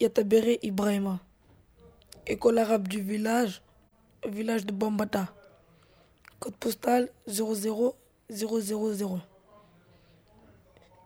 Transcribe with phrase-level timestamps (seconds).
[0.00, 1.18] Yatabere Ibrahima.
[2.26, 3.60] École arabe du village,
[4.26, 5.28] village de Bambata.
[6.38, 7.94] Code postal 00000.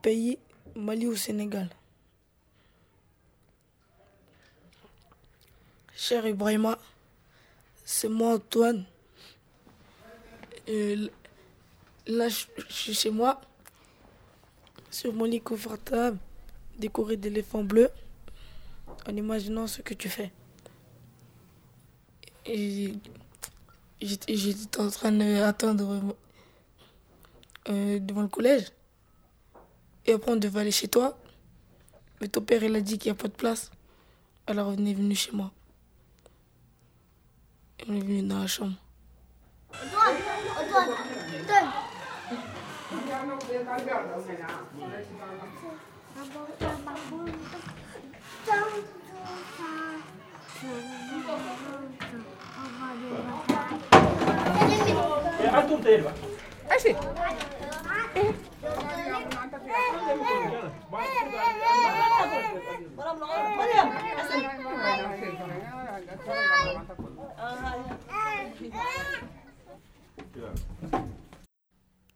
[0.03, 0.39] Pays
[0.75, 1.71] Mali ou Sénégal.
[5.97, 6.79] Cher Ibrahima,
[7.85, 8.85] c'est moi Antoine.
[10.69, 11.09] Euh,
[12.07, 13.41] là, je suis chez moi,
[14.91, 16.19] sur mon lit confortable,
[16.79, 17.91] décoré d'éléphants bleus,
[19.09, 20.33] en imaginant ce que tu fais.
[22.47, 22.95] Et
[24.01, 26.17] j'étais en train d'attendre
[27.69, 28.73] euh, devant le collège.
[30.07, 31.17] Et après, on devait aller chez toi.
[32.21, 33.71] Mais ton père, il a dit qu'il n'y a pas de place.
[34.47, 35.51] Alors, on est venu chez moi.
[37.89, 38.75] On est venu dans la chambre.
[55.85, 55.99] Je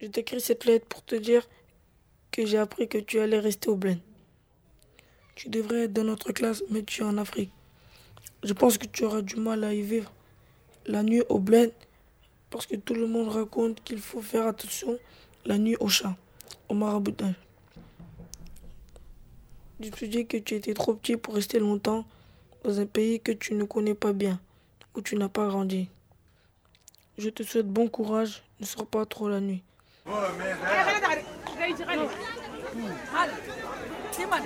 [0.06, 1.48] t'écris cette lettre pour te dire
[2.30, 3.98] que j'ai appris que tu allais rester au Blaine.
[5.34, 7.50] Tu devrais être dans notre classe, mais tu es en Afrique.
[8.44, 10.12] Je pense que tu auras du mal à y vivre
[10.86, 11.72] la nuit au Blaine
[12.50, 14.98] parce que tout le monde raconte qu'il faut faire attention
[15.44, 16.14] la nuit au chat,
[16.68, 17.34] au maraboutage.
[19.80, 22.04] Je te dis que tu étais trop petit pour rester longtemps
[22.64, 24.40] dans un pays que tu ne connais pas bien,
[24.94, 25.88] où tu n'as pas grandi.
[27.18, 29.62] Je te souhaite bon courage, ne sors pas trop la nuit.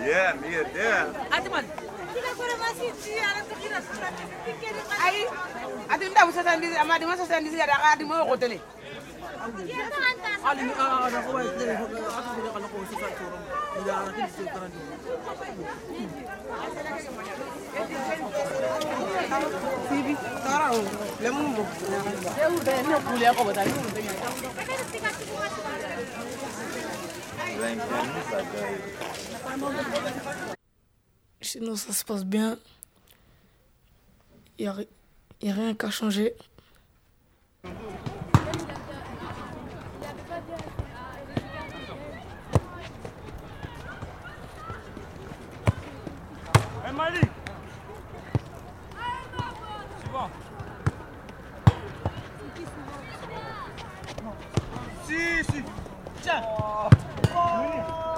[0.03, 0.33] Yeah,
[0.73, 1.07] there.
[5.07, 5.23] ayi
[5.93, 8.59] ati n tabu sasan disi ama dima sasan disi yada ati mo ko tele
[10.49, 11.85] ali ni ah na ko wai tele ko
[12.19, 13.39] ati bele kana ko sisa toro
[13.75, 14.79] ni da ati disi tara ni
[19.91, 20.15] bibi
[20.45, 20.79] tara o
[21.23, 21.63] le mu mo.
[22.37, 22.75] Se u de.
[31.51, 32.57] Sinon, ça se passe bien.
[34.57, 34.89] Il n'y a, ri-
[35.43, 36.33] y a rien qu'à changer.
[46.85, 47.29] Hey Malik
[55.07, 55.63] Si, si.
[56.23, 56.43] Tiens.
[57.25, 58.10] Et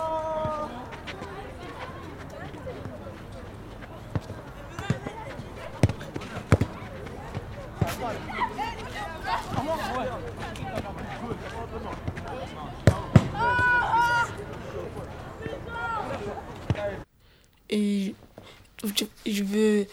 [19.27, 19.87] je veux,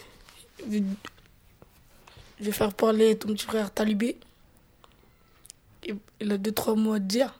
[0.68, 0.78] je
[2.44, 4.16] vais faire parler ton petit frère Talibé.
[6.20, 7.38] Il a deux, trois mots à dire.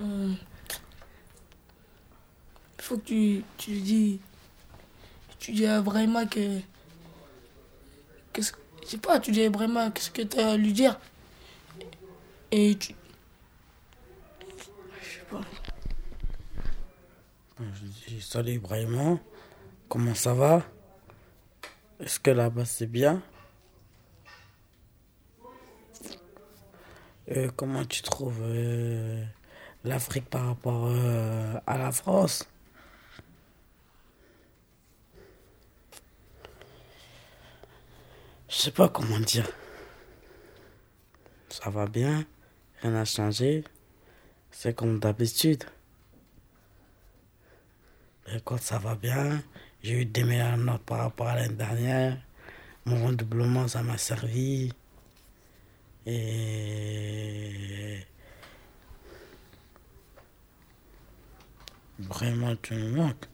[0.00, 0.32] Euh,
[2.78, 4.20] Il faut que tu, tu dis.
[5.40, 6.60] Tu dis à Brahima que.
[8.32, 8.52] qu'est-ce-
[8.84, 10.98] Je sais pas, tu dis à Brahima qu'est-ce que tu as à lui dire.
[12.52, 12.94] Et tu.
[15.02, 15.40] Je sais pas.
[17.60, 19.18] Je dis salut Ibrahima,
[19.88, 20.62] comment ça va?
[21.98, 23.20] Est-ce que là-bas c'est bien?
[27.30, 29.24] Euh, Comment tu trouves euh,
[29.82, 32.48] l'Afrique par rapport euh, à la France?
[38.48, 39.50] Je sais pas comment dire.
[41.48, 42.24] Ça va bien,
[42.82, 43.64] rien n'a changé,
[44.52, 45.64] c'est comme d'habitude.
[48.34, 49.42] Écoute, ça va bien.
[49.82, 52.18] J'ai eu des meilleures notes par rapport à l'année dernière.
[52.84, 54.70] Mon redoublement, ça m'a servi.
[56.04, 58.00] Et.
[61.98, 63.28] Vraiment, tu me manques.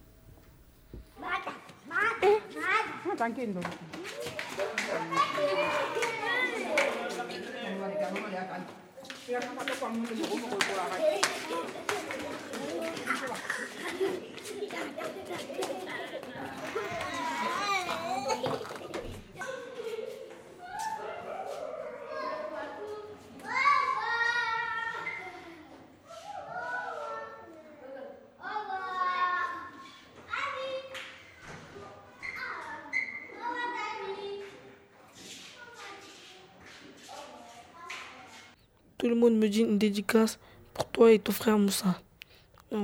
[39.05, 40.39] Tout le monde me dit une dédicace
[40.73, 42.01] pour toi et ton frère Moussa.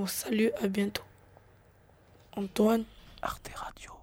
[0.07, 1.03] salut, à bientôt.
[2.37, 2.85] Antoine,
[3.23, 4.00] Arte Radio.